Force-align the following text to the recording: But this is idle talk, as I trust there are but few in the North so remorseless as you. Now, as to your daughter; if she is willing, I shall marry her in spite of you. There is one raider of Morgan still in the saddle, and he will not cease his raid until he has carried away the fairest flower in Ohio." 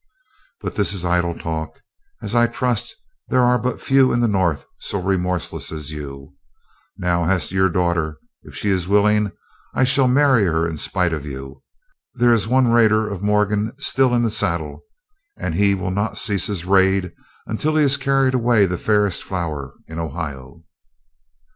But 0.61 0.73
this 0.73 0.93
is 0.95 1.05
idle 1.05 1.35
talk, 1.37 1.79
as 2.23 2.33
I 2.33 2.47
trust 2.47 2.95
there 3.27 3.43
are 3.43 3.59
but 3.59 3.79
few 3.79 4.11
in 4.11 4.19
the 4.19 4.27
North 4.27 4.65
so 4.79 4.99
remorseless 4.99 5.71
as 5.71 5.91
you. 5.91 6.33
Now, 6.97 7.25
as 7.25 7.49
to 7.49 7.55
your 7.55 7.69
daughter; 7.69 8.17
if 8.41 8.55
she 8.55 8.71
is 8.71 8.87
willing, 8.87 9.31
I 9.75 9.83
shall 9.83 10.07
marry 10.07 10.43
her 10.45 10.67
in 10.67 10.77
spite 10.77 11.13
of 11.13 11.23
you. 11.23 11.61
There 12.15 12.33
is 12.33 12.47
one 12.47 12.69
raider 12.71 13.07
of 13.07 13.21
Morgan 13.21 13.73
still 13.77 14.15
in 14.15 14.23
the 14.23 14.31
saddle, 14.31 14.81
and 15.37 15.53
he 15.53 15.75
will 15.75 15.91
not 15.91 16.17
cease 16.17 16.47
his 16.47 16.65
raid 16.65 17.11
until 17.45 17.75
he 17.75 17.83
has 17.83 17.95
carried 17.95 18.33
away 18.33 18.65
the 18.65 18.79
fairest 18.79 19.23
flower 19.23 19.75
in 19.87 19.99
Ohio." 19.99 20.63